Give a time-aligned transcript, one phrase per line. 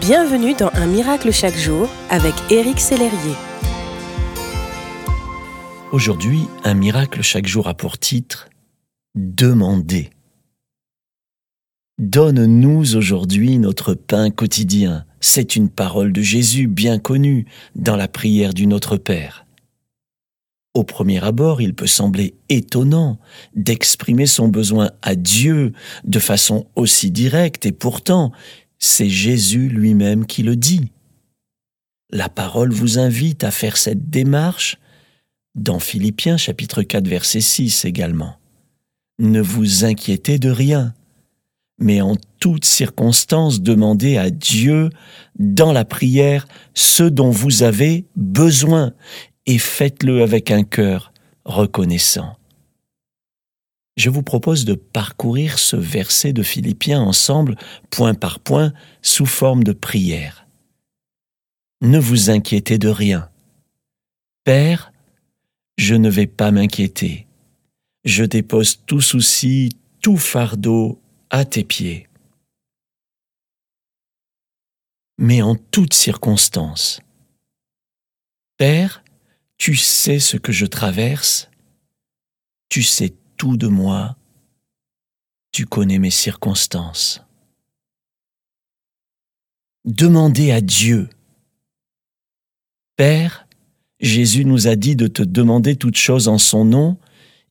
[0.00, 3.34] Bienvenue dans Un miracle chaque jour avec Éric Sellerier.
[5.90, 8.48] Aujourd'hui, Un miracle chaque jour a pour titre
[9.14, 10.10] Demander.
[11.98, 15.06] Donne-nous aujourd'hui notre pain quotidien.
[15.20, 19.46] C'est une parole de Jésus bien connue dans la prière du Notre Père.
[20.74, 23.18] Au premier abord, il peut sembler étonnant
[23.54, 25.72] d'exprimer son besoin à Dieu
[26.04, 28.32] de façon aussi directe et pourtant
[28.78, 30.90] c'est Jésus lui-même qui le dit.
[32.10, 34.78] La parole vous invite à faire cette démarche
[35.54, 38.36] dans Philippiens chapitre 4 verset 6 également.
[39.18, 40.94] Ne vous inquiétez de rien,
[41.78, 44.90] mais en toutes circonstances demandez à Dieu
[45.38, 48.92] dans la prière ce dont vous avez besoin
[49.46, 51.12] et faites-le avec un cœur
[51.44, 52.36] reconnaissant
[53.96, 57.56] je vous propose de parcourir ce verset de Philippiens ensemble,
[57.90, 60.46] point par point, sous forme de prière.
[61.80, 63.30] Ne vous inquiétez de rien.
[64.44, 64.92] Père,
[65.78, 67.26] je ne vais pas m'inquiéter.
[68.04, 69.70] Je dépose tout souci,
[70.00, 72.06] tout fardeau à tes pieds.
[75.18, 77.00] Mais en toutes circonstances.
[78.58, 79.02] Père,
[79.56, 81.50] tu sais ce que je traverse,
[82.68, 84.16] tu sais tout de moi,
[85.52, 87.22] tu connais mes circonstances.
[89.84, 91.08] Demandez à Dieu.
[92.96, 93.46] Père,
[94.00, 96.98] Jésus nous a dit de te demander toutes choses en son nom.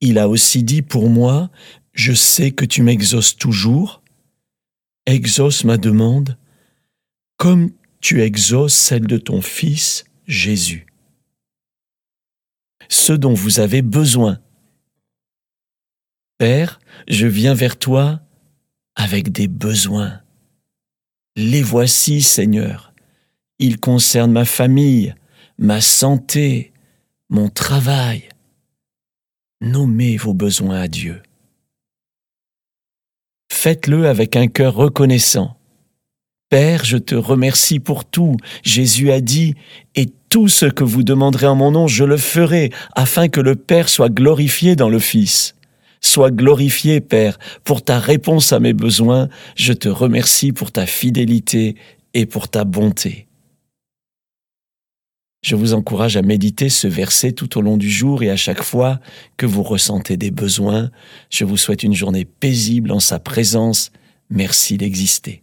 [0.00, 1.50] Il a aussi dit pour moi,
[1.92, 4.02] je sais que tu m'exauces toujours.
[5.06, 6.36] Exauce ma demande
[7.38, 10.86] comme tu exauces celle de ton Fils Jésus.
[12.88, 14.38] Ce dont vous avez besoin,
[16.38, 18.20] Père, je viens vers toi
[18.94, 20.20] avec des besoins.
[21.34, 22.94] Les voici, Seigneur.
[23.58, 25.16] Ils concernent ma famille,
[25.58, 26.72] ma santé,
[27.28, 28.28] mon travail.
[29.60, 31.20] Nommez vos besoins à Dieu.
[33.50, 35.58] Faites-le avec un cœur reconnaissant.
[36.50, 38.36] Père, je te remercie pour tout.
[38.62, 39.56] Jésus a dit,
[39.96, 43.56] et tout ce que vous demanderez en mon nom, je le ferai, afin que le
[43.56, 45.56] Père soit glorifié dans le Fils.
[46.00, 49.28] Sois glorifié, Père, pour ta réponse à mes besoins.
[49.56, 51.76] Je te remercie pour ta fidélité
[52.14, 53.28] et pour ta bonté.
[55.42, 58.62] Je vous encourage à méditer ce verset tout au long du jour et à chaque
[58.62, 58.98] fois
[59.36, 60.90] que vous ressentez des besoins.
[61.30, 63.92] Je vous souhaite une journée paisible en sa présence.
[64.30, 65.42] Merci d'exister.